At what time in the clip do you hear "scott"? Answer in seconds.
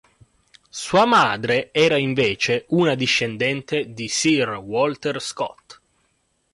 5.21-5.79